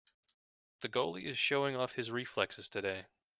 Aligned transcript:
The 0.79 0.89
goalie 0.89 1.25
is 1.25 1.37
showing 1.37 1.75
off 1.75 1.93
his 1.93 2.09
reflexes 2.09 2.69
today. 2.69 3.05